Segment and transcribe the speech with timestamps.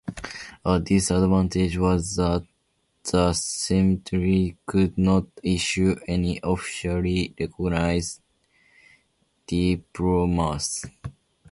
[0.65, 2.43] A disadvantage was that
[3.03, 8.19] the seminary could not issue any officially recognized
[9.45, 10.85] diplomas.